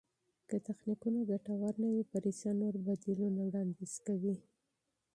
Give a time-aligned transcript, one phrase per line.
[0.49, 4.35] که تخنیکونه ګټور نه وي، پریسا نور بدیلونه وړاندیز کوي.